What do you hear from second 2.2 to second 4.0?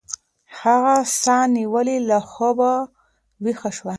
خوبه ویښه شوه.